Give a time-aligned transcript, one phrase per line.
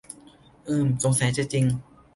[0.67, 1.65] อืม สงสัยจะจริง